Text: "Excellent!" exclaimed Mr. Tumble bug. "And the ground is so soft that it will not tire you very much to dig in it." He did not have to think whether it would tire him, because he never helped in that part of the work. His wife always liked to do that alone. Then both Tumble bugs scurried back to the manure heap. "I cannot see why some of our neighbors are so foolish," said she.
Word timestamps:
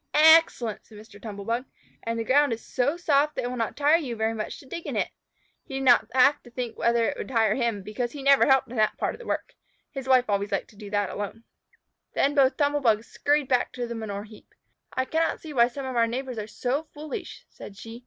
"Excellent!" 0.15 0.79
exclaimed 0.79 0.99
Mr. 1.03 1.21
Tumble 1.21 1.45
bug. 1.45 1.65
"And 2.01 2.17
the 2.17 2.23
ground 2.23 2.53
is 2.53 2.65
so 2.65 2.97
soft 2.97 3.35
that 3.35 3.43
it 3.43 3.49
will 3.51 3.55
not 3.55 3.77
tire 3.77 3.97
you 3.99 4.15
very 4.15 4.33
much 4.33 4.57
to 4.59 4.65
dig 4.65 4.87
in 4.87 4.95
it." 4.95 5.09
He 5.63 5.75
did 5.75 5.83
not 5.83 6.07
have 6.15 6.41
to 6.41 6.49
think 6.49 6.75
whether 6.75 7.05
it 7.05 7.17
would 7.19 7.27
tire 7.27 7.53
him, 7.53 7.83
because 7.83 8.11
he 8.11 8.23
never 8.23 8.47
helped 8.47 8.67
in 8.67 8.77
that 8.77 8.97
part 8.97 9.13
of 9.13 9.19
the 9.19 9.27
work. 9.27 9.53
His 9.91 10.07
wife 10.07 10.25
always 10.27 10.51
liked 10.51 10.71
to 10.71 10.75
do 10.75 10.89
that 10.89 11.11
alone. 11.11 11.43
Then 12.15 12.33
both 12.33 12.57
Tumble 12.57 12.79
bugs 12.81 13.05
scurried 13.09 13.47
back 13.47 13.73
to 13.73 13.85
the 13.85 13.93
manure 13.93 14.23
heap. 14.23 14.55
"I 14.91 15.05
cannot 15.05 15.39
see 15.39 15.53
why 15.53 15.67
some 15.67 15.85
of 15.85 15.95
our 15.95 16.07
neighbors 16.07 16.39
are 16.39 16.47
so 16.47 16.85
foolish," 16.95 17.45
said 17.47 17.77
she. 17.77 17.99